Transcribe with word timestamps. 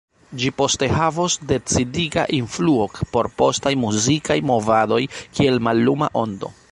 Ĝi 0.43 0.47
poste 0.59 0.87
havos 0.99 1.35
decidiga 1.51 2.23
influo 2.37 2.87
por 3.13 3.29
postaj 3.41 3.73
muzikaj 3.85 4.39
movadoj 4.53 5.01
kiel 5.21 5.65
malluma 5.69 6.13
ondo. 6.27 6.55